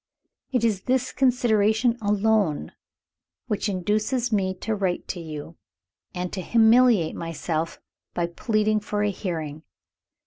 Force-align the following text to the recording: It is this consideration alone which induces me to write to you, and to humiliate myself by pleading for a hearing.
It 0.51 0.63
is 0.63 0.81
this 0.85 1.11
consideration 1.11 1.95
alone 2.01 2.71
which 3.45 3.69
induces 3.69 4.31
me 4.31 4.55
to 4.55 4.73
write 4.73 5.07
to 5.09 5.19
you, 5.19 5.57
and 6.15 6.33
to 6.33 6.41
humiliate 6.41 7.13
myself 7.15 7.79
by 8.15 8.25
pleading 8.25 8.79
for 8.79 9.03
a 9.03 9.11
hearing. 9.11 9.61